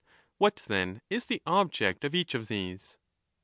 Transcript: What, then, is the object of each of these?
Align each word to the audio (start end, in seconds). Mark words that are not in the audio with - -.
What, 0.39 0.55
then, 0.65 1.01
is 1.11 1.27
the 1.27 1.43
object 1.45 2.03
of 2.03 2.15
each 2.15 2.33
of 2.33 2.47
these? 2.47 2.97